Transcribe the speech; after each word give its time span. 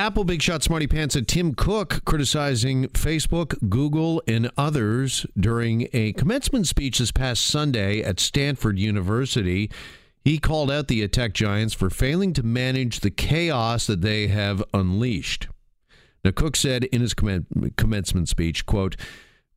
Apple 0.00 0.24
Big 0.24 0.40
Shot 0.40 0.62
Smarty 0.62 0.86
Pants 0.86 1.14
and 1.14 1.28
Tim 1.28 1.54
Cook 1.54 2.02
criticizing 2.06 2.86
Facebook, 2.88 3.68
Google, 3.68 4.22
and 4.26 4.50
others 4.56 5.26
during 5.38 5.88
a 5.92 6.14
commencement 6.14 6.66
speech 6.66 7.00
this 7.00 7.12
past 7.12 7.44
Sunday 7.44 8.00
at 8.00 8.18
Stanford 8.18 8.78
University. 8.78 9.70
He 10.24 10.38
called 10.38 10.70
out 10.70 10.88
the 10.88 11.06
tech 11.08 11.34
giants 11.34 11.74
for 11.74 11.90
failing 11.90 12.32
to 12.32 12.42
manage 12.42 13.00
the 13.00 13.10
chaos 13.10 13.86
that 13.88 14.00
they 14.00 14.28
have 14.28 14.64
unleashed. 14.72 15.48
Now, 16.24 16.30
Cook 16.30 16.56
said 16.56 16.84
in 16.84 17.02
his 17.02 17.12
commencement 17.12 18.30
speech, 18.30 18.64
quote, 18.64 18.96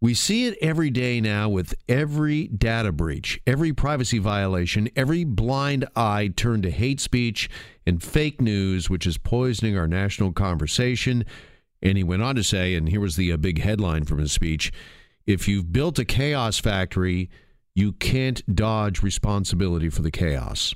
we 0.03 0.13
see 0.13 0.47
it 0.47 0.57
every 0.61 0.89
day 0.89 1.21
now 1.21 1.47
with 1.47 1.73
every 1.87 2.47
data 2.47 2.91
breach, 2.91 3.39
every 3.47 3.71
privacy 3.71 4.19
violation, 4.19 4.89
every 4.97 5.23
blind 5.23 5.87
eye 5.95 6.29
turned 6.35 6.63
to 6.63 6.69
hate 6.69 6.99
speech 6.99 7.49
and 7.87 8.03
fake 8.03 8.41
news, 8.41 8.89
which 8.89 9.07
is 9.07 9.17
poisoning 9.17 9.77
our 9.77 9.87
national 9.87 10.33
conversation. 10.33 11.23
And 11.81 11.97
he 11.97 12.03
went 12.03 12.21
on 12.21 12.35
to 12.35 12.43
say, 12.43 12.75
and 12.75 12.89
here 12.89 12.99
was 12.99 13.15
the 13.15 13.31
uh, 13.31 13.37
big 13.37 13.61
headline 13.61 14.03
from 14.03 14.17
his 14.17 14.33
speech 14.33 14.73
if 15.25 15.47
you've 15.47 15.71
built 15.71 15.97
a 15.99 16.03
chaos 16.03 16.59
factory, 16.59 17.29
you 17.73 17.93
can't 17.93 18.43
dodge 18.53 19.01
responsibility 19.01 19.89
for 19.89 20.01
the 20.01 20.11
chaos. 20.11 20.75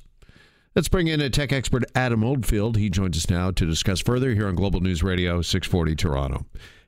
Let's 0.73 0.87
bring 0.87 1.07
in 1.07 1.19
a 1.19 1.29
tech 1.29 1.51
expert, 1.51 1.83
Adam 1.93 2.23
Oldfield. 2.23 2.77
He 2.77 2.89
joins 2.89 3.17
us 3.17 3.29
now 3.29 3.51
to 3.51 3.65
discuss 3.65 3.99
further 3.99 4.33
here 4.33 4.47
on 4.47 4.55
Global 4.55 4.79
News 4.79 5.03
Radio 5.03 5.41
640 5.41 5.95
Toronto. 5.97 6.45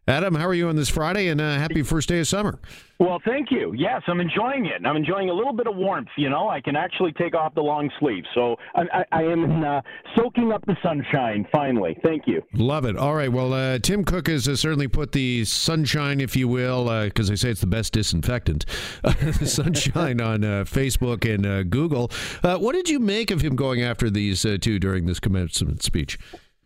Adam, 0.09 0.33
how 0.33 0.47
are 0.47 0.55
you 0.55 0.67
on 0.69 0.75
this 0.75 0.89
Friday? 0.89 1.27
And 1.27 1.39
uh, 1.39 1.59
happy 1.59 1.83
first 1.83 2.09
day 2.09 2.19
of 2.19 2.27
summer. 2.27 2.57
Well, 2.97 3.21
thank 3.23 3.51
you. 3.51 3.73
Yes, 3.77 4.01
I'm 4.07 4.19
enjoying 4.19 4.65
it. 4.65 4.83
I'm 4.83 4.97
enjoying 4.97 5.29
a 5.29 5.33
little 5.33 5.53
bit 5.53 5.67
of 5.67 5.75
warmth. 5.75 6.09
You 6.17 6.31
know, 6.31 6.49
I 6.49 6.61
can 6.61 6.75
actually 6.75 7.11
take 7.11 7.35
off 7.35 7.53
the 7.53 7.61
long 7.61 7.91
sleeves, 7.99 8.27
so 8.33 8.55
I, 8.73 8.81
I, 8.91 9.05
I 9.11 9.23
am 9.25 9.63
uh, 9.63 9.81
soaking 10.17 10.51
up 10.51 10.65
the 10.65 10.75
sunshine. 10.81 11.45
Finally, 11.51 11.95
thank 12.03 12.23
you. 12.25 12.41
Love 12.53 12.85
it. 12.85 12.97
All 12.97 13.13
right. 13.13 13.31
Well, 13.31 13.53
uh, 13.53 13.77
Tim 13.77 14.03
Cook 14.03 14.27
has 14.27 14.47
uh, 14.47 14.55
certainly 14.55 14.87
put 14.87 15.11
the 15.11 15.45
sunshine, 15.45 16.19
if 16.19 16.35
you 16.35 16.47
will, 16.47 16.85
because 17.03 17.29
uh, 17.29 17.33
they 17.33 17.35
say 17.35 17.51
it's 17.51 17.61
the 17.61 17.67
best 17.67 17.93
disinfectant, 17.93 18.65
sunshine 19.45 20.19
on 20.19 20.43
uh, 20.43 20.63
Facebook 20.63 21.31
and 21.31 21.69
Google. 21.69 22.09
what 22.41 22.73
did 22.73 22.89
you 22.89 22.99
make 22.99 23.29
of 23.29 23.41
him 23.41 23.55
going 23.55 23.83
after 23.83 24.09
these 24.09 24.41
two 24.41 24.79
during 24.79 25.05
this 25.05 25.19
commencement 25.19 25.83
speech? 25.83 26.17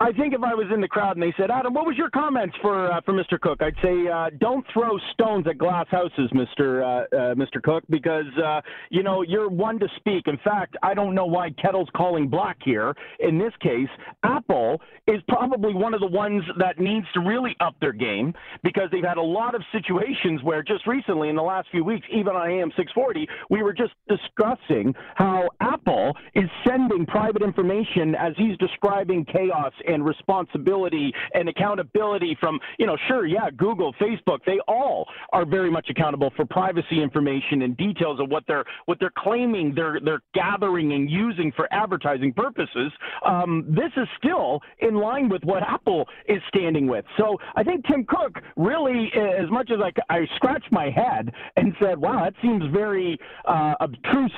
I 0.03 0.11
think 0.11 0.33
if 0.33 0.43
I 0.43 0.53
was 0.53 0.67
in 0.73 0.81
the 0.81 0.87
crowd 0.89 1.15
and 1.15 1.23
they 1.23 1.33
said, 1.37 1.49
Adam, 1.49 1.73
what 1.73 1.85
was 1.85 1.95
your 1.95 2.09
comments 2.09 2.53
for 2.61 2.91
uh, 2.91 2.99
for 3.05 3.13
Mr. 3.13 3.39
Cook? 3.39 3.61
I'd 3.61 3.73
say, 3.81 4.09
uh, 4.09 4.31
don't 4.37 4.65
throw 4.73 4.97
stones 5.13 5.47
at 5.47 5.57
glass 5.57 5.85
houses, 5.89 6.29
Mr. 6.33 6.83
Uh, 6.83 7.15
uh, 7.15 7.35
Mr. 7.35 7.63
Cook, 7.63 7.85
because 7.89 8.25
uh, 8.43 8.59
you 8.89 9.01
know 9.01 9.21
you're 9.21 9.47
one 9.47 9.79
to 9.79 9.87
speak. 9.95 10.27
In 10.27 10.37
fact, 10.43 10.75
I 10.83 10.93
don't 10.93 11.15
know 11.15 11.25
why 11.25 11.51
Kettle's 11.51 11.87
calling 11.95 12.27
black 12.27 12.57
here. 12.65 12.93
In 13.21 13.39
this 13.39 13.53
case, 13.61 13.87
Apple 14.23 14.81
is 15.07 15.21
probably 15.29 15.73
one 15.73 15.93
of 15.93 16.01
the 16.01 16.07
ones 16.07 16.43
that 16.59 16.79
needs 16.79 17.05
to 17.13 17.21
really 17.21 17.55
up 17.61 17.75
their 17.79 17.93
game 17.93 18.33
because 18.61 18.89
they've 18.91 19.05
had 19.05 19.17
a 19.17 19.21
lot 19.21 19.55
of 19.55 19.61
situations 19.71 20.43
where 20.43 20.61
just 20.63 20.85
recently, 20.85 21.29
in 21.29 21.35
the 21.37 21.41
last 21.41 21.69
few 21.71 21.85
weeks, 21.85 22.05
even 22.11 22.35
on 22.35 22.51
AM 22.51 22.73
640, 22.75 23.25
we 23.49 23.63
were 23.63 23.73
just 23.73 23.93
discussing 24.09 24.93
how 25.15 25.47
Apple 25.61 26.11
is 26.35 26.49
sending 26.67 27.05
private 27.05 27.41
information 27.41 28.15
as 28.15 28.33
he's 28.35 28.57
describing 28.57 29.23
chaos 29.23 29.71
and 29.93 30.05
responsibility 30.05 31.13
and 31.33 31.49
accountability 31.49 32.37
from, 32.39 32.59
you 32.77 32.85
know, 32.85 32.97
sure, 33.07 33.25
yeah, 33.25 33.49
Google, 33.55 33.93
Facebook, 33.93 34.39
they 34.45 34.59
all 34.67 35.07
are 35.31 35.45
very 35.45 35.71
much 35.71 35.87
accountable 35.89 36.31
for 36.35 36.45
privacy 36.45 37.01
information 37.01 37.63
and 37.63 37.75
details 37.77 38.19
of 38.19 38.29
what 38.29 38.43
they're 38.47 38.65
what 38.85 38.99
they're 38.99 39.13
claiming 39.17 39.73
they're 39.75 39.99
they're 40.03 40.21
gathering 40.33 40.93
and 40.93 41.09
using 41.09 41.51
for 41.55 41.67
advertising 41.71 42.33
purposes. 42.33 42.91
Um, 43.25 43.65
this 43.69 43.91
is 43.97 44.07
still 44.17 44.61
in 44.79 44.95
line 44.95 45.29
with 45.29 45.43
what 45.43 45.63
Apple 45.63 46.07
is 46.27 46.41
standing 46.47 46.87
with. 46.87 47.05
So 47.17 47.37
I 47.55 47.63
think 47.63 47.85
Tim 47.87 48.05
Cook 48.05 48.39
really, 48.55 49.11
as 49.15 49.49
much 49.49 49.71
as 49.71 49.79
I, 49.79 49.91
I 50.13 50.27
scratched 50.35 50.71
my 50.71 50.89
head 50.89 51.31
and 51.55 51.73
said, 51.81 51.97
"Wow, 51.97 52.23
that 52.23 52.33
seems 52.41 52.63
very 52.71 53.17
uh, 53.45 53.73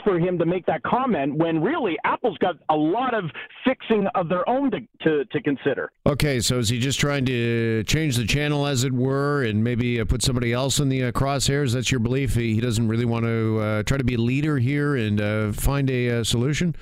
for 0.03 0.19
him 0.19 0.37
to 0.37 0.45
make 0.45 0.65
that 0.65 0.83
comment," 0.83 1.35
when 1.35 1.61
really 1.61 1.97
Apple's 2.03 2.37
got 2.39 2.55
a 2.69 2.75
lot 2.75 3.13
of 3.13 3.25
fixing 3.63 4.07
of 4.15 4.29
their 4.29 4.47
own 4.49 4.71
to, 4.71 4.79
to, 5.03 5.25
to 5.35 5.41
consider. 5.41 5.91
Okay, 6.05 6.39
so 6.39 6.57
is 6.57 6.69
he 6.69 6.79
just 6.79 6.99
trying 6.99 7.25
to 7.25 7.83
change 7.83 8.15
the 8.15 8.25
channel, 8.25 8.65
as 8.65 8.83
it 8.83 8.93
were, 8.93 9.43
and 9.43 9.63
maybe 9.63 9.99
uh, 9.99 10.05
put 10.05 10.23
somebody 10.23 10.53
else 10.53 10.79
in 10.79 10.89
the 10.89 11.05
uh, 11.05 11.11
crosshairs? 11.11 11.73
That's 11.73 11.91
your 11.91 11.99
belief? 11.99 12.35
He, 12.35 12.55
he 12.55 12.61
doesn't 12.61 12.87
really 12.87 13.05
want 13.05 13.25
to 13.25 13.59
uh, 13.59 13.83
try 13.83 13.97
to 13.97 14.03
be 14.03 14.15
a 14.15 14.19
leader 14.19 14.57
here 14.57 14.95
and 14.95 15.21
uh, 15.21 15.51
find 15.51 15.89
a 15.89 16.19
uh, 16.19 16.23
solution? 16.23 16.75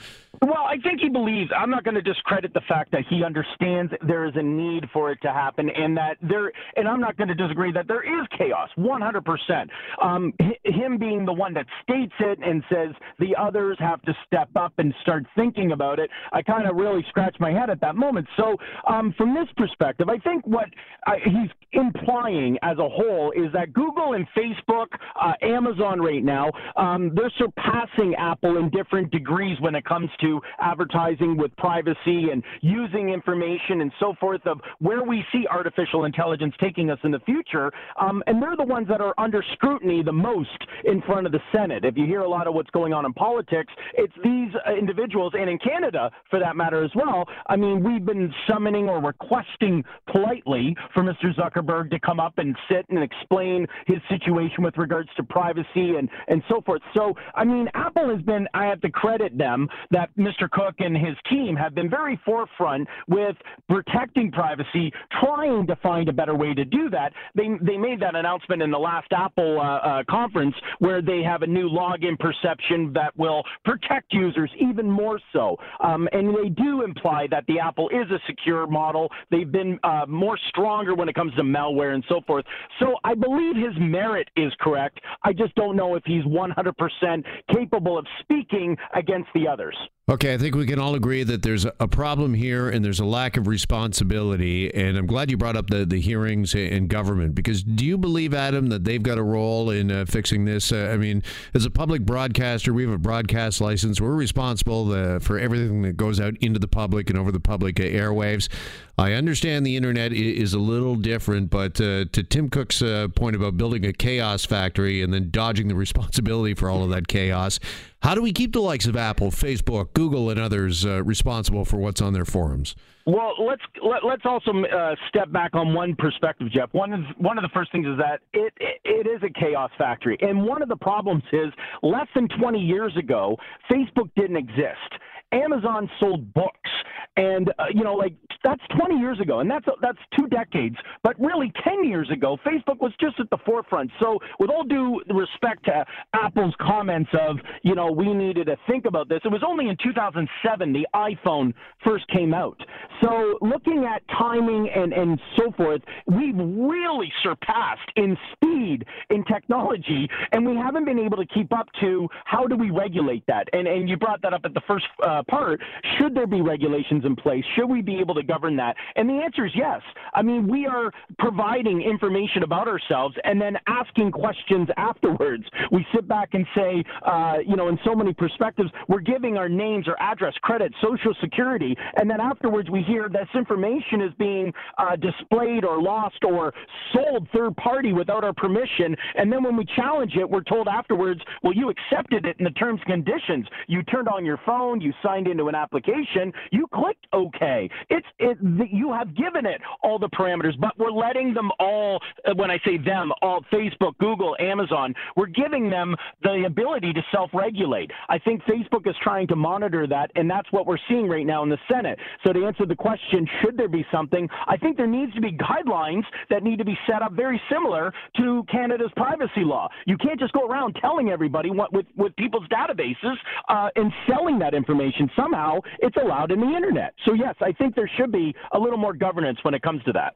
I 0.73 0.78
think 0.81 1.01
he 1.01 1.09
believes. 1.09 1.51
I'm 1.56 1.69
not 1.69 1.84
going 1.84 1.94
to 1.94 2.01
discredit 2.01 2.51
the 2.56 2.61
fact 2.67 2.91
that 2.94 3.03
he 3.07 3.23
understands 3.23 3.94
there 4.07 4.25
is 4.25 4.34
a 4.35 4.41
need 4.41 4.85
for 4.91 5.11
it 5.11 5.19
to 5.22 5.31
happen, 5.31 5.69
and 5.69 5.95
that 5.95 6.17
there. 6.19 6.51
And 6.75 6.88
I'm 6.88 7.00
not 7.00 7.16
going 7.16 7.28
to 7.28 7.35
disagree 7.35 7.72
that 7.73 7.88
there 7.88 8.01
is 8.01 8.28
chaos, 8.35 8.69
100. 8.75 9.23
percent 9.23 9.69
um, 10.01 10.33
Him 10.63 10.97
being 10.97 11.25
the 11.25 11.33
one 11.33 11.53
that 11.53 11.67
states 11.83 12.13
it 12.19 12.39
and 12.44 12.63
says 12.72 12.89
the 13.19 13.35
others 13.39 13.78
have 13.79 14.01
to 14.03 14.13
step 14.25 14.50
up 14.56 14.73
and 14.79 14.95
start 15.03 15.25
thinking 15.35 15.73
about 15.73 16.00
it. 16.00 16.09
I 16.31 16.41
kind 16.41 16.67
of 16.67 16.75
really 16.75 17.06
scratched 17.09 17.39
my 17.39 17.51
head 17.51 17.69
at 17.69 17.79
that 17.81 17.95
moment. 17.95 18.28
So, 18.35 18.57
um, 18.88 19.13
from 19.16 19.35
this 19.35 19.47
perspective, 19.56 20.09
I 20.09 20.17
think 20.17 20.47
what 20.47 20.69
uh, 21.06 21.12
he's 21.23 21.51
implying 21.73 22.57
as 22.63 22.78
a 22.79 22.89
whole 22.89 23.31
is 23.35 23.51
that 23.53 23.73
Google 23.73 24.13
and 24.13 24.25
Facebook, 24.35 24.88
uh, 25.22 25.33
Amazon 25.44 26.00
right 26.00 26.23
now, 26.23 26.51
um, 26.78 27.12
they're 27.13 27.31
surpassing 27.38 28.16
Apple 28.16 28.57
in 28.57 28.72
different 28.72 29.12
degrees 29.12 29.57
when 29.59 29.75
it 29.75 29.85
comes 29.85 30.09
to 30.22 30.41
advertising 30.63 31.38
with 31.38 31.56
privacy 31.57 32.29
and 32.31 32.44
using 32.62 33.09
information 33.09 33.81
and 33.81 33.91
so 34.00 34.13
forth 34.19 34.46
of 34.46 34.59
where 34.79 35.03
we 35.03 35.24
see 35.31 35.46
artificial 35.47 36.06
intelligence 36.06 36.53
taking 36.59 36.90
us 36.90 37.00
in 37.03 37.12
the 37.12 37.19
future. 37.19 37.72
Um, 38.00 38.24
and 38.28 38.41
they're 38.41 38.57
the 38.57 38.63
ones 38.63 38.88
that 38.90 39.01
are 39.01 39.13
under 39.18 39.44
scrutiny 39.53 40.03
the 40.03 40.13
most 40.13 40.50
in 40.85 41.01
front 41.01 41.25
of 41.25 41.31
the 41.31 41.41
Senate. 41.51 41.85
If 41.85 41.97
you 41.97 42.06
hear 42.06 42.22
a 42.22 42.29
lot 42.29 42.47
of 42.47 42.53
what's 42.53 42.69
going 42.72 42.94
on 42.94 43.06
in 43.06 43.13
politics, 43.13 43.74
it's 43.96 44.13
these 44.24 44.50
uh, 44.68 44.74
individuals, 44.74 45.34
and 45.38 45.50
in 45.50 45.57
Canada 45.59 46.12
for 46.29 46.40
that 46.40 46.56
matter 46.56 46.84
as 46.84 46.91
well. 46.95 47.28
I 47.47 47.56
mean, 47.56 47.84
we've 47.84 48.06
been 48.06 48.34
summoning 48.47 48.88
or 48.90 49.00
requesting 49.01 49.84
politely 50.12 50.75
for 50.94 51.03
Mr. 51.03 51.34
Zuckerberg 51.35 51.90
to 51.91 52.00
come 52.00 52.19
up 52.19 52.38
and 52.38 52.56
sit 52.69 52.85
and 52.90 53.03
explain 53.03 53.68
his 53.88 53.97
situation 54.09 54.63
with 54.63 54.78
regards 54.78 55.09
to 55.18 55.24
privacy 55.24 55.95
and, 55.97 56.09
and 56.28 56.41
so 56.50 56.62
forth. 56.62 56.81
So, 56.95 57.13
I 57.35 57.44
mean, 57.44 57.68
Apple 57.74 58.09
has 58.09 58.22
been, 58.24 58.47
I 58.53 58.66
have 58.66 58.81
to 58.81 58.90
credit 58.90 59.38
them 59.38 59.68
that 59.91 60.09
Mr. 60.18 60.50
Cook 60.53 60.75
and 60.79 60.95
his 60.95 61.15
team 61.29 61.55
have 61.55 61.75
been 61.75 61.89
very 61.89 62.19
forefront 62.25 62.87
with 63.07 63.35
protecting 63.67 64.31
privacy, 64.31 64.91
trying 65.19 65.67
to 65.67 65.75
find 65.77 66.07
a 66.09 66.13
better 66.13 66.35
way 66.35 66.53
to 66.53 66.63
do 66.63 66.89
that. 66.89 67.11
They 67.35 67.49
they 67.61 67.77
made 67.77 67.99
that 68.01 68.15
announcement 68.15 68.61
in 68.61 68.71
the 68.71 68.79
last 68.79 69.07
Apple 69.11 69.59
uh, 69.59 69.63
uh, 69.63 70.03
conference 70.09 70.55
where 70.79 71.01
they 71.01 71.21
have 71.23 71.41
a 71.41 71.47
new 71.47 71.69
login 71.69 72.17
perception 72.19 72.93
that 72.93 73.17
will 73.17 73.43
protect 73.65 74.13
users 74.13 74.51
even 74.59 74.89
more 74.89 75.19
so. 75.31 75.57
Um, 75.83 76.07
and 76.11 76.35
they 76.35 76.49
do 76.49 76.83
imply 76.83 77.27
that 77.31 77.45
the 77.47 77.59
Apple 77.59 77.89
is 77.89 78.09
a 78.11 78.19
secure 78.27 78.67
model. 78.67 79.09
They've 79.31 79.51
been 79.51 79.79
uh, 79.83 80.05
more 80.07 80.37
stronger 80.49 80.95
when 80.95 81.09
it 81.09 81.15
comes 81.15 81.33
to 81.35 81.43
malware 81.43 81.93
and 81.93 82.03
so 82.07 82.21
forth. 82.27 82.45
So 82.79 82.95
I 83.03 83.15
believe 83.15 83.55
his 83.55 83.73
merit 83.79 84.29
is 84.35 84.53
correct. 84.59 84.99
I 85.23 85.33
just 85.33 85.55
don't 85.55 85.75
know 85.75 85.95
if 85.95 86.03
he's 86.05 86.23
100% 86.23 87.23
capable 87.53 87.97
of 87.97 88.05
speaking 88.21 88.77
against 88.95 89.29
the 89.33 89.47
others. 89.47 89.75
Okay, 90.11 90.33
I 90.33 90.37
think 90.37 90.53
we 90.53 90.65
can 90.65 90.79
all 90.79 90.95
agree 90.95 91.23
that 91.23 91.43
there's 91.43 91.65
a 91.65 91.87
problem 91.87 92.33
here 92.33 92.69
and 92.69 92.83
there's 92.83 92.99
a 92.99 93.05
lack 93.05 93.37
of 93.37 93.47
responsibility. 93.47 94.73
And 94.73 94.97
I'm 94.97 95.07
glad 95.07 95.31
you 95.31 95.37
brought 95.37 95.55
up 95.55 95.69
the, 95.69 95.85
the 95.85 96.01
hearings 96.01 96.53
in 96.53 96.89
government 96.89 97.35
because 97.35 97.63
do 97.63 97.85
you 97.85 97.97
believe, 97.97 98.33
Adam, 98.33 98.67
that 98.67 98.83
they've 98.83 99.01
got 99.01 99.17
a 99.17 99.23
role 99.23 99.69
in 99.69 99.89
uh, 99.89 100.03
fixing 100.05 100.43
this? 100.43 100.73
Uh, 100.73 100.89
I 100.93 100.97
mean, 100.97 101.23
as 101.53 101.63
a 101.63 101.69
public 101.69 102.01
broadcaster, 102.01 102.73
we 102.73 102.83
have 102.83 102.91
a 102.91 102.97
broadcast 102.97 103.61
license. 103.61 104.01
We're 104.01 104.13
responsible 104.13 104.91
uh, 104.91 105.19
for 105.19 105.39
everything 105.39 105.83
that 105.83 105.95
goes 105.95 106.19
out 106.19 106.35
into 106.41 106.59
the 106.59 106.67
public 106.67 107.09
and 107.09 107.17
over 107.17 107.31
the 107.31 107.39
public 107.39 107.79
uh, 107.79 107.83
airwaves. 107.83 108.49
I 108.97 109.13
understand 109.13 109.65
the 109.65 109.75
internet 109.75 110.13
is 110.13 110.53
a 110.53 110.59
little 110.59 110.95
different, 110.95 111.49
but 111.49 111.81
uh, 111.81 112.06
to 112.11 112.23
Tim 112.23 112.49
Cook's 112.49 112.81
uh, 112.81 113.07
point 113.15 113.35
about 113.35 113.57
building 113.57 113.85
a 113.85 113.94
chaos 113.94 114.45
factory 114.45 115.01
and 115.01 115.11
then 115.11 115.31
dodging 115.31 115.69
the 115.69 115.75
responsibility 115.83 116.53
for 116.53 116.69
all 116.69 116.83
of 116.83 116.89
that 116.89 117.07
chaos, 117.07 117.59
how 118.03 118.13
do 118.13 118.21
we 118.21 118.33
keep 118.33 118.51
the 118.51 118.59
likes 118.59 118.85
of 118.85 118.97
Apple, 118.97 119.31
Facebook, 119.31 119.94
Google, 119.94 120.29
and 120.29 120.38
others 120.38 120.85
uh, 120.85 121.01
responsible 121.03 121.63
for 121.63 121.77
what's 121.77 122.01
on 122.01 122.11
their 122.11 122.25
forums? 122.25 122.75
Well, 123.05 123.33
let's 123.39 123.61
let, 123.81 123.97
us 123.97 124.03
let 124.03 124.19
us 124.19 124.25
also 124.25 124.51
uh, 124.65 124.95
step 125.07 125.31
back 125.31 125.55
on 125.55 125.73
one 125.73 125.95
perspective, 125.95 126.51
Jeff. 126.51 126.73
One 126.73 126.91
of 126.91 127.00
one 127.17 127.38
of 127.38 127.44
the 127.44 127.50
first 127.53 127.71
things 127.71 127.88
is 127.88 127.97
that 127.97 128.19
it, 128.33 128.53
it 128.59 128.81
it 128.83 129.07
is 129.07 129.23
a 129.23 129.39
chaos 129.39 129.71
factory, 129.77 130.17
and 130.19 130.45
one 130.45 130.61
of 130.61 130.67
the 130.67 130.75
problems 130.75 131.23
is 131.31 131.53
less 131.81 132.07
than 132.13 132.27
20 132.27 132.59
years 132.59 132.95
ago, 132.97 133.38
Facebook 133.71 134.09
didn't 134.17 134.38
exist. 134.38 134.99
Amazon 135.31 135.89
sold 135.99 136.33
books. 136.33 136.69
And 137.15 137.49
uh, 137.59 137.65
you 137.73 137.83
know 137.83 137.94
like 137.94 138.13
that's 138.44 138.61
20 138.77 138.99
years 138.99 139.19
ago. 139.19 139.39
And 139.39 139.49
that's 139.49 139.65
that's 139.81 139.99
two 140.17 140.27
decades. 140.27 140.75
But 141.03 141.19
really 141.19 141.51
10 141.83 141.89
years 141.89 142.09
ago 142.09 142.38
facebook 142.45 142.80
was 142.80 142.91
just 143.00 143.19
at 143.19 143.30
the 143.30 143.38
forefront 143.45 143.91
so 144.00 144.19
with 144.39 144.50
all 144.50 144.63
due 144.63 145.01
respect 145.13 145.65
to 145.65 145.85
apple's 146.13 146.53
comments 146.59 147.09
of 147.19 147.38
you 147.63 147.75
know 147.75 147.91
we 147.91 148.13
needed 148.13 148.47
to 148.47 148.57
think 148.68 148.85
about 148.85 149.09
this 149.09 149.19
it 149.24 149.31
was 149.31 149.44
only 149.45 149.69
in 149.69 149.77
2007 149.83 150.74
the 150.74 150.88
iphone 150.95 151.53
first 151.83 152.07
came 152.07 152.33
out 152.33 152.59
so 153.01 153.38
looking 153.41 153.85
at 153.85 154.01
timing 154.18 154.69
and 154.69 154.94
and 154.94 155.19
so 155.35 155.51
forth 155.51 155.81
we've 156.07 156.38
really 156.38 157.12
surpassed 157.21 157.89
in 157.95 158.18
speed 158.33 158.85
in 159.09 159.24
technology 159.25 160.07
and 160.31 160.45
we 160.45 160.56
haven't 160.56 160.85
been 160.85 161.00
able 161.00 161.18
to 161.18 161.25
keep 161.27 161.53
up 161.53 161.68
to 161.80 162.07
how 162.25 162.45
do 162.45 162.56
we 162.56 162.69
regulate 162.71 163.24
that 163.27 163.47
and 163.53 163.68
and 163.68 163.89
you 163.89 163.97
brought 163.97 164.21
that 164.21 164.33
up 164.33 164.41
at 164.45 164.53
the 164.53 164.62
first 164.68 164.85
uh, 165.03 165.21
part 165.30 165.62
should 165.97 166.15
there 166.15 166.27
be 166.27 166.41
regulations 166.41 167.06
in 167.06 167.15
place? 167.15 167.44
Should 167.56 167.69
we 167.69 167.81
be 167.81 168.00
able 168.00 168.15
to 168.15 168.24
govern 168.24 168.56
that? 168.57 168.75
And 168.95 169.09
the 169.09 169.13
answer 169.13 169.45
is 169.45 169.51
yes. 169.56 169.81
I 170.13 170.21
mean, 170.21 170.47
we 170.47 170.65
are 170.65 170.91
providing 171.19 171.72
information 171.81 172.43
about 172.43 172.67
ourselves 172.67 173.15
and 173.23 173.41
then 173.41 173.57
asking 173.67 174.11
questions 174.11 174.69
afterwards. 174.77 175.43
We 175.71 175.85
sit 175.93 176.07
back 176.07 176.29
and 176.33 176.45
say, 176.55 176.83
uh, 177.05 177.37
you 177.45 177.55
know, 177.55 177.67
in 177.67 177.77
so 177.85 177.95
many 177.95 178.13
perspectives, 178.13 178.69
we're 178.87 179.01
giving 179.01 179.37
our 179.37 179.49
names 179.49 179.87
or 179.87 179.95
address, 180.01 180.33
credit, 180.41 180.73
social 180.81 181.13
security, 181.21 181.75
and 181.97 182.09
then 182.09 182.21
afterwards 182.21 182.69
we 182.69 182.81
hear 182.83 183.09
this 183.09 183.27
information 183.35 184.01
is 184.01 184.11
being 184.17 184.53
uh, 184.77 184.95
displayed 184.95 185.65
or 185.65 185.81
lost 185.81 186.23
or 186.23 186.53
sold 186.93 187.27
third 187.33 187.55
party 187.57 187.93
without 187.93 188.23
our 188.23 188.33
permission. 188.33 188.95
And 189.15 189.31
then 189.31 189.43
when 189.43 189.57
we 189.57 189.65
challenge 189.75 190.13
it, 190.15 190.29
we're 190.29 190.43
told 190.43 190.67
afterwards, 190.67 191.21
well, 191.41 191.53
you 191.53 191.69
accepted 191.69 192.25
it 192.25 192.37
in 192.39 192.45
the 192.45 192.51
terms 192.51 192.79
and 192.87 193.03
conditions. 193.03 193.47
You 193.67 193.83
turned 193.83 194.07
on 194.07 194.25
your 194.25 194.39
phone, 194.45 194.79
you 194.79 194.93
signed 195.03 195.27
into 195.27 195.47
an 195.47 195.55
application, 195.55 196.31
you 196.51 196.67
clicked 196.73 196.93
clicked 196.93 197.07
OK. 197.13 197.69
It's 197.89 198.07
it, 198.19 198.37
you 198.71 198.91
have 198.91 199.15
given 199.15 199.45
it 199.45 199.61
all 199.81 199.99
the 199.99 200.09
parameters, 200.09 200.59
but 200.59 200.77
we're 200.77 200.91
letting 200.91 201.33
them 201.33 201.51
all. 201.63 202.00
Uh, 202.25 202.33
when 202.36 202.51
I 202.51 202.60
say 202.65 202.77
them, 202.77 203.12
all 203.21 203.44
Facebook, 203.51 203.98
Google, 204.00 204.36
Amazon, 204.39 204.94
we're 205.15 205.27
giving 205.27 205.69
them 205.69 205.95
the 206.21 206.44
ability 206.45 206.94
to 206.94 207.01
self-regulate. 207.12 207.89
I 208.10 208.19
think 208.19 208.44
Facebook 208.44 208.88
is 208.88 208.95
trying 209.01 209.27
to 209.27 209.36
monitor 209.36 209.88
that, 209.88 210.12
and 210.15 210.30
that's 210.30 210.51
what 210.51 210.65
we're 210.68 210.83
seeing 210.89 211.07
right 211.07 211.25
now 211.25 211.44
in 211.44 211.50
the 211.50 211.57
Senate. 211.71 211.98
So 212.24 212.33
to 212.33 212.45
answer 212.45 212.65
the 212.65 212.75
question, 212.75 213.27
should 213.42 213.57
there 213.57 213.68
be 213.68 213.86
something? 213.92 214.27
I 214.48 214.57
think 214.57 214.77
there 214.77 214.88
needs 214.88 215.13
to 215.13 215.21
be 215.21 215.31
guidelines 215.31 216.04
that 216.30 216.44
need 216.44 216.57
to 216.60 216.65
be 216.65 216.77
set 216.88 217.01
up 217.01 217.13
very 217.13 217.42
similar 217.51 217.94
to 218.18 218.44
Canada's 218.51 218.92
privacy 218.95 219.44
law. 219.44 219.69
You 219.86 219.98
can't 219.98 220.19
just 220.19 220.33
go 220.33 220.48
around 220.48 220.77
telling 220.81 221.09
everybody 221.09 221.50
what 221.50 221.71
with 221.74 221.86
with 221.95 222.16
people's 222.16 222.48
databases 222.50 223.16
uh, 223.50 223.69
and 223.75 223.92
selling 224.07 224.39
that 224.39 224.54
information. 224.54 225.09
Somehow, 225.16 225.59
it's 225.80 225.98
allowed 225.98 226.31
in 226.31 226.39
the 226.39 226.54
internet. 226.56 226.94
So, 227.06 227.13
yes, 227.13 227.36
I 227.42 227.51
think 227.51 227.75
there 227.75 227.89
should 227.98 228.12
be 228.12 228.36
a 228.51 228.59
little 228.59 228.77
more 228.77 228.94
governance 228.94 229.39
when 229.44 229.54
it 229.54 229.62
comes 229.62 229.83
to 229.83 229.92
that. 229.94 230.16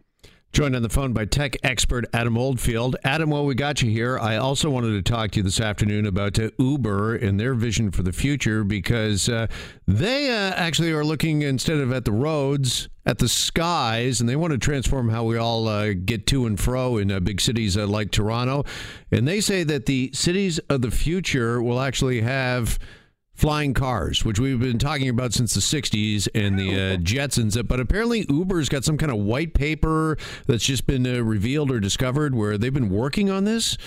Joined 0.54 0.76
on 0.76 0.82
the 0.82 0.90
phone 0.90 1.14
by 1.14 1.26
tech 1.26 1.56
expert 1.62 2.06
Adam 2.14 2.36
Oldfield. 2.36 2.96
Adam, 3.04 3.30
while 3.30 3.46
we 3.46 3.54
got 3.54 3.84
you 3.84 3.92
here, 3.92 4.18
I 4.18 4.38
also 4.38 4.72
wanted 4.72 4.94
to 4.94 5.04
talk 5.04 5.32
to 5.32 5.38
you 5.38 5.44
this 5.44 5.60
afternoon 5.60 6.08
about 6.08 6.40
uh, 6.40 6.50
Uber 6.58 7.16
and 7.16 7.40
their 7.40 7.54
vision 7.54 7.92
for 7.92 8.02
the 8.02 8.12
future 8.12 8.64
because 8.64 9.30
uh, 9.30 9.46
they 9.88 10.32
uh, 10.32 10.54
actually 10.56 10.92
are 10.94 11.06
looking 11.06 11.44
instead 11.44 11.78
of 11.78 11.92
at 11.92 12.06
the 12.06 12.12
roads, 12.12 12.90
at 13.06 13.20
the 13.20 13.28
skies, 13.28 14.20
and 14.20 14.28
they 14.28 14.36
want 14.36 14.52
to 14.52 14.58
transform 14.58 15.10
how 15.10 15.26
we 15.26 15.38
all 15.38 15.68
uh, 15.68 15.94
get 15.94 16.26
to 16.28 16.48
and 16.48 16.60
fro 16.60 16.98
in 16.98 17.12
uh, 17.12 17.20
big 17.20 17.40
cities 17.40 17.78
uh, 17.78 17.86
like 17.86 18.10
Toronto. 18.10 18.64
And 19.12 19.28
they 19.28 19.42
say 19.42 19.64
that 19.64 19.86
the 19.86 20.10
cities 20.14 20.58
of 20.70 20.82
the 20.82 20.92
future 20.92 21.62
will 21.62 21.80
actually 21.80 22.22
have 22.22 22.80
flying 23.38 23.76
cars, 23.76 24.26
which 24.26 24.40
we've 24.40 24.60
been 24.60 24.80
talking 24.80 25.10
about 25.10 25.32
since 25.32 25.54
the 25.54 25.60
60s 25.60 26.28
and 26.34 26.58
the 26.58 26.72
uh, 26.72 26.98
Jetsons. 26.98 27.66
But 27.68 27.80
apparently, 27.80 28.26
Uber's 28.30 28.68
got 28.68 28.84
some 28.84 28.98
kind 28.98 29.12
of 29.12 29.20
white 29.20 29.54
paper 29.54 30.18
that's 30.48 30.66
just 30.66 30.88
been 30.88 31.06
uh, 31.06 31.24
revealed 31.24 31.70
or 31.72 31.80
discovered 31.80 32.34
where 32.34 32.58
they've 32.58 32.74
been 32.74 32.90
working 32.90 33.30
on 33.30 33.44
this. 33.46 33.78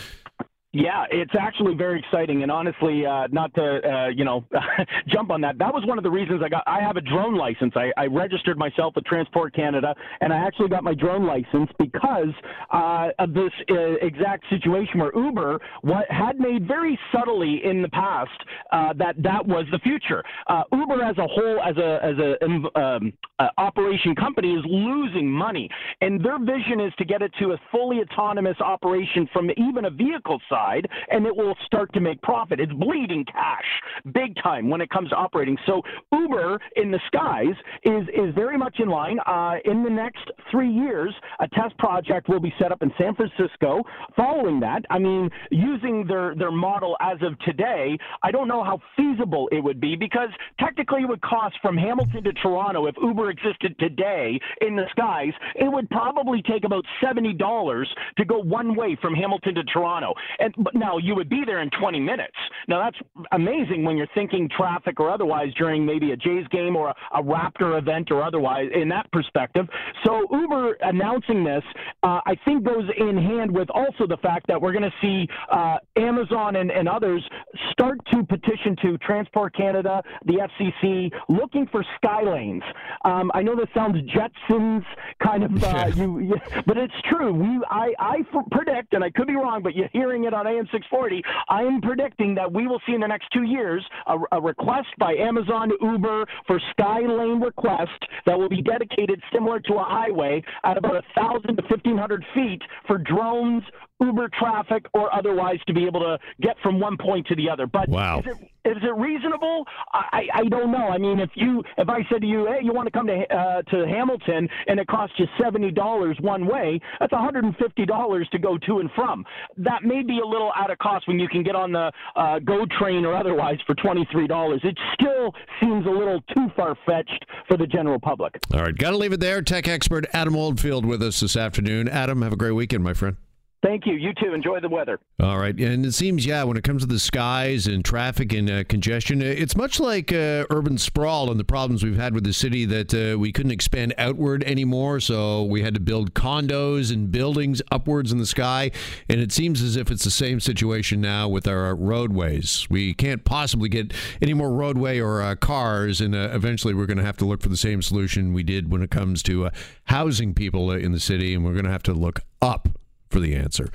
Yeah, 0.73 1.05
it's 1.11 1.33
actually 1.37 1.75
very 1.75 1.99
exciting, 1.99 2.45
and 2.45 2.53
honestly, 2.53 3.05
uh, 3.05 3.27
not 3.33 3.53
to 3.55 3.63
uh, 3.63 4.07
you 4.07 4.25
know 4.25 4.45
jump 5.09 5.33
on 5.33 5.41
that. 5.41 5.59
That 5.59 5.75
was 5.75 5.85
one 5.85 5.99
of 5.99 6.05
the 6.05 6.11
reasons 6.11 6.43
I 6.45 6.49
got. 6.49 6.63
I 6.65 6.81
have 6.81 6.97
a 6.97 7.01
drone 7.01 7.35
license. 7.35 7.73
I, 7.75 7.91
I 7.97 8.07
registered 8.07 8.57
myself 8.57 8.95
with 8.95 9.05
Transport 9.05 9.53
Canada, 9.53 9.97
and 10.21 10.33
I 10.33 10.37
actually 10.37 10.69
got 10.69 10.85
my 10.85 10.95
drone 10.95 11.27
license 11.27 11.69
because 11.77 12.33
uh, 12.73 13.09
of 13.19 13.35
this 13.35 13.51
uh, 13.69 13.95
exact 14.01 14.45
situation 14.49 15.01
where 15.01 15.11
Uber 15.13 15.59
what 15.83 16.09
had 16.09 16.39
made 16.39 16.69
very 16.69 16.97
subtly 17.11 17.63
in 17.65 17.83
the 17.83 17.89
past 17.89 18.31
uh, 18.71 18.93
that 18.93 19.21
that 19.25 19.45
was 19.45 19.67
the 19.73 19.79
future. 19.81 20.23
Uh, 20.47 20.63
Uber 20.73 21.03
as 21.03 21.19
a 21.19 21.27
whole, 21.27 21.61
as 21.63 21.77
a 21.79 21.99
as 22.01 22.17
a 22.19 22.45
um, 22.45 22.69
um 22.77 23.13
operation 23.59 24.15
company, 24.15 24.53
is 24.53 24.65
losing 24.69 25.29
money, 25.29 25.69
and 26.01 26.25
their 26.25 26.39
vision 26.39 26.79
is 26.79 26.93
to 26.99 27.05
get 27.05 27.23
it 27.23 27.33
to 27.41 27.55
a 27.55 27.61
fully 27.73 28.03
autonomous 28.03 28.61
operation 28.61 29.29
from 29.33 29.51
even 29.57 29.87
a 29.87 29.91
vehicle 29.91 30.41
side 30.49 30.60
side, 30.61 30.89
and 31.11 31.27
it 31.27 31.35
will 31.35 31.55
start 31.67 31.93
to 31.95 32.01
make 32.01 32.21
profit. 32.23 32.61
It's 32.61 32.73
bleeding 32.73 33.25
cash 33.25 33.65
big 34.13 34.35
time 34.43 34.69
when 34.69 34.81
it 34.81 34.91
comes 34.91 35.11
to 35.11 35.17
operating. 35.17 35.57
So 35.67 35.83
Uber 36.13 36.61
in 36.77 36.91
the 36.91 37.01
skies 37.07 37.57
is 37.85 38.07
is 38.09 38.35
very 38.35 38.59
much 38.59 38.77
in 38.79 38.89
line. 38.89 39.19
Uh, 39.27 39.57
in 39.65 39.83
the 39.83 39.91
next 39.91 40.25
three 40.51 40.71
years, 40.71 41.15
a 41.41 41.49
test 41.49 41.77
project 41.79 42.29
will 42.29 42.41
be 42.41 42.53
set 42.61 42.73
up 42.73 42.83
in 42.83 42.91
San 42.99 43.15
Francisco. 43.15 43.83
Following 44.17 44.61
that, 44.61 44.85
I 44.91 44.99
mean, 44.99 45.31
using 45.51 46.07
their 46.07 46.35
their 46.35 46.51
model 46.51 46.97
as 47.01 47.19
of 47.23 47.39
today, 47.41 47.99
I 48.23 48.31
don't 48.31 48.49
know 48.49 48.63
how 48.65 48.81
feasible 48.97 49.49
it 49.53 49.63
would 49.63 49.81
be 49.81 49.97
because 49.97 50.31
technically 50.59 51.03
it 51.03 51.09
would 51.09 51.23
cost 51.23 51.57
from 51.63 51.77
Hamilton 51.77 52.25
to 52.25 52.33
Toronto 52.35 52.87
if 52.87 52.95
Uber 53.03 53.31
existed 53.31 53.79
today 53.79 54.39
in 54.61 54.77
the 54.77 54.85
skies. 54.91 55.33
It 55.55 55.71
would 55.71 55.89
probably 55.91 56.43
take 56.43 56.65
about 56.65 56.85
seventy 57.03 57.33
dollars 57.33 57.89
to 58.19 58.25
go 58.25 58.39
one 58.39 58.75
way 58.75 58.97
from 59.01 59.15
Hamilton 59.15 59.55
to 59.55 59.65
Toronto. 59.65 60.15
And 60.39 60.50
and 60.57 60.65
but 60.65 60.75
now 60.75 60.99
you 60.99 61.15
would 61.15 61.29
be 61.29 61.43
there 61.45 61.61
in 61.61 61.71
20 61.71 62.01
minutes. 62.01 62.37
Now 62.69 62.83
that's 62.83 62.99
amazing 63.33 63.85
when 63.85 63.97
you're 63.97 64.09
thinking 64.15 64.49
traffic 64.49 65.01
or 65.01 65.11
otherwise 65.11 65.53
during 65.55 65.85
maybe 65.85 66.13
a 66.13 66.17
Jays 66.17 66.47
game 66.51 66.77
or 66.77 66.89
a, 66.89 66.95
a 67.15 67.23
Raptor 67.23 67.79
event 67.79 68.11
or 68.11 68.23
otherwise 68.23 68.69
in 68.75 68.89
that 68.89 69.11
perspective. 69.13 69.67
So 70.05 70.27
Uber 70.31 70.75
announcing 70.83 71.45
this, 71.45 71.63
uh, 72.03 72.21
I 72.27 72.35
think 72.45 72.65
goes 72.65 72.89
in 72.99 73.17
hand 73.17 73.51
with 73.51 73.69
also 73.71 74.07
the 74.07 74.17
fact 74.19 74.47
that 74.49 74.61
we're 74.61 74.73
going 74.73 74.91
to 74.91 74.93
see 75.01 75.29
uh, 75.51 75.79
Amazon 75.97 76.57
and, 76.57 76.71
and 76.71 76.89
others 76.89 77.27
start 77.71 77.99
to 78.13 78.25
petition 78.25 78.77
to 78.83 78.99
Transport 78.99 79.55
Canada, 79.55 80.03
the 80.27 80.49
FCC, 80.61 81.11
looking 81.29 81.67
for 81.67 81.85
sky 81.97 82.23
lanes. 82.23 82.63
Um, 83.05 83.31
I 83.35 83.43
know 83.43 83.57
this 83.57 83.69
sounds 83.75 83.97
Jetsons 84.11 84.85
kind 85.23 85.45
of, 85.45 85.63
uh, 85.63 85.91
you, 85.95 86.19
you, 86.21 86.37
but 86.67 86.77
it's 86.77 86.95
true. 87.05 87.33
We, 87.33 87.65
I, 87.71 87.93
I 87.99 88.23
predict, 88.51 88.95
and 88.95 89.05
I 89.05 89.11
could 89.11 89.27
be 89.27 89.37
wrong, 89.37 89.63
but 89.63 89.75
you're 89.75 89.91
hearing 89.93 90.25
it 90.25 90.35
on 90.41 90.47
AM 90.47 90.65
640. 90.73 91.23
I 91.49 91.63
am 91.63 91.81
predicting 91.81 92.35
that 92.35 92.51
we 92.51 92.67
will 92.67 92.81
see 92.87 92.95
in 92.95 93.01
the 93.01 93.07
next 93.07 93.29
two 93.33 93.43
years 93.43 93.85
a, 94.07 94.17
a 94.33 94.41
request 94.41 94.89
by 94.99 95.15
Amazon 95.15 95.71
Uber 95.81 96.27
for 96.47 96.61
sky 96.71 97.01
lane 97.01 97.41
request 97.41 98.05
that 98.27 98.39
will 98.39 98.49
be 98.49 98.63
dedicated 98.63 99.23
similar 99.33 99.61
to 99.61 99.75
a 99.75 99.85
highway 99.85 100.43
at 100.65 100.79
about 100.79 100.97
a 100.97 101.03
thousand 101.15 101.57
to 101.57 101.63
fifteen 101.69 101.99
hundred 101.99 102.25
feet 102.35 102.63
for 102.87 102.97
drones, 102.97 103.63
Uber 104.01 104.29
traffic 104.39 104.87
or 104.95 105.15
otherwise 105.15 105.59
to 105.67 105.73
be 105.73 105.87
able 105.87 106.01
to 106.01 106.19
get 106.41 106.57
from 106.63 106.81
one 106.81 106.97
point 106.97 107.27
to 107.29 107.37
the 107.37 107.49
other. 107.49 107.67
But 107.67 107.89
wow. 107.89 108.21
is, 108.21 108.27
it, 108.27 108.71
is 108.71 108.83
it 108.83 108.97
reasonable? 108.97 109.67
I, 109.93 110.27
I 110.35 110.45
don't 110.45 110.71
know. 110.71 110.89
I 110.89 110.99
mean, 110.99 111.21
if 111.21 111.31
you 111.35 111.63
if 111.79 111.89
I 111.89 112.07
said 112.11 112.21
to 112.23 112.27
you, 112.27 112.47
hey, 112.47 112.61
you 112.63 112.73
want 112.73 112.87
to 112.87 112.91
come 112.91 113.07
to 113.07 113.23
uh, 113.35 113.63
to 113.63 113.87
Hamilton 113.87 114.49
and 114.67 114.81
it 114.81 114.87
costs 114.87 115.17
you 115.19 115.27
seventy 115.41 115.71
dollars 115.71 116.17
one 116.21 116.47
way, 116.47 116.81
that's 116.99 117.13
one 117.13 117.23
hundred 117.23 117.45
and 117.45 117.57
fifty 117.57 117.87
dollars 117.87 118.29
to 118.33 118.39
go 118.39 118.59
to 118.59 118.79
and 118.79 118.91
from. 118.95 119.25
That 119.57 119.83
may 119.83 120.03
be 120.03 120.21
a 120.21 120.27
little 120.27 120.53
out 120.57 120.71
of 120.71 120.79
cost 120.79 121.07
when 121.09 121.19
you 121.19 121.29
can 121.29 121.43
get 121.43 121.55
on 121.55 121.73
the 121.73 121.93
uh, 122.17 122.39
GO 122.41 122.67
train 122.79 123.05
or 123.05 123.15
otherwise 123.15 123.59
for 123.67 123.75
twenty 123.75 124.07
three 124.11 124.27
dollars. 124.27 124.61
It 124.65 124.79
still 124.95 125.35
seems 125.61 125.87
a 125.87 125.91
little 125.91 126.21
too 126.35 126.49
far 126.57 126.77
fetched 126.87 127.25
for 127.49 127.57
the 127.57 127.67
general 127.67 127.99
public. 127.99 128.39
All 128.53 128.63
right, 128.63 128.77
got 128.77 128.91
to 128.91 128.97
leave 128.97 129.13
it 129.13 129.21
there. 129.21 129.43
Tech 129.43 129.69
expert 129.69 130.07
Adam 130.13 130.37
Oldfield 130.37 130.87
with 130.87 131.03
us 131.03 131.21
this 131.21 131.37
afternoon. 131.37 131.89
Adam, 131.89 132.23
have 132.23 132.33
a 132.33 132.37
great 132.37 132.53
weekend, 132.53 132.85
my 132.85 132.95
friend. 132.95 133.17
Thank 133.63 133.85
you. 133.85 133.93
You 133.93 134.15
too. 134.15 134.33
Enjoy 134.33 134.59
the 134.61 134.71
weather. 134.71 134.99
All 135.21 135.37
right. 135.37 135.55
And 135.59 135.85
it 135.85 135.93
seems, 135.93 136.25
yeah, 136.25 136.45
when 136.45 136.57
it 136.57 136.65
comes 136.65 136.81
to 136.81 136.89
the 136.89 136.99
skies 136.99 137.67
and 137.67 137.85
traffic 137.85 138.33
and 138.33 138.51
uh, 138.51 138.65
congestion, 138.65 139.21
uh, 139.21 139.27
it's 139.27 139.55
much 139.55 139.79
like 139.79 140.15
uh, 140.15 140.47
urban 140.49 140.79
sprawl 140.79 141.31
and 141.31 141.39
the 141.39 141.45
problems 141.45 141.85
we've 141.85 141.99
had 141.99 142.15
with 142.15 142.25
the 142.25 142.33
city 142.33 142.65
that 142.65 142.95
uh, 142.95 143.19
we 143.19 143.33
couldn't 143.33 143.53
expand 143.53 143.93
outward 143.99 144.43
anymore. 144.45 144.99
So 144.99 145.43
we 145.43 145.61
had 145.61 145.75
to 145.75 145.81
build 145.81 146.15
condos 146.15 146.91
and 146.91 147.13
buildings 147.13 147.61
upwards 147.71 148.13
in 148.13 148.19
the 148.19 148.25
sky. 148.25 148.71
And 149.11 149.21
it 149.21 149.31
seems 149.31 149.61
as 149.61 149.77
if 149.77 149.91
it's 149.91 150.05
the 150.05 150.11
same 150.11 150.41
situation 150.41 151.03
now 151.03 151.29
with 151.29 151.47
our 151.47 151.75
roadways. 151.75 152.67
We 152.71 152.95
can't 152.95 153.27
possibly 153.27 153.69
get 153.69 153.93
any 154.23 154.33
more 154.33 154.55
roadway 154.55 155.01
or 155.01 155.21
uh, 155.21 155.35
cars. 155.35 156.01
And 156.01 156.15
uh, 156.15 156.31
eventually 156.33 156.73
we're 156.73 156.87
going 156.87 156.97
to 156.97 157.05
have 157.05 157.19
to 157.19 157.27
look 157.27 157.43
for 157.43 157.51
the 157.51 157.59
same 157.59 157.83
solution 157.83 158.33
we 158.33 158.43
did 158.43 158.73
when 158.73 158.83
it 158.83 158.91
comes 158.91 159.23
to 159.25 159.51
housing 159.85 160.33
people 160.33 160.71
in 160.71 160.93
the 160.93 161.01
city. 161.01 161.35
And 161.35 161.45
we're 161.45 161.53
going 161.53 161.67
to 161.67 161.71
have 161.71 161.83
to 161.83 161.93
look 161.93 162.21
up 162.41 162.71
for 163.11 163.21
the 163.21 163.35
answer. 163.35 163.71